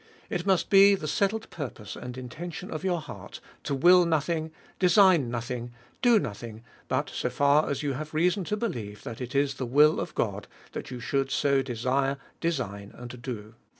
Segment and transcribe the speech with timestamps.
[0.31, 5.29] It must be the settled purpose and intention of your heart, to will nothing, design
[5.29, 9.53] nothing, do nothing, but so far as you have reason to believe thai it is
[9.53, 13.53] the will of God that you should so de sire, design, and do.